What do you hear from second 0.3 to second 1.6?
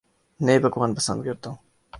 نئے پکوان پسند کرتا ہوں